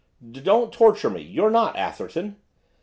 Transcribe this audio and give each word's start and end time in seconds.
'Don't 0.31 0.73
torture 0.73 1.11
me, 1.11 1.21
you're 1.21 1.51
not. 1.51 1.75
Atherton! 1.75 2.37